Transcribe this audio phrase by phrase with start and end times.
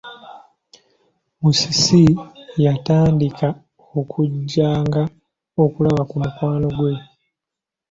[1.41, 2.01] Musisi
[2.65, 3.47] yatandika
[3.99, 5.03] okujjanga
[5.63, 6.93] okulaba ku mukwano gwe.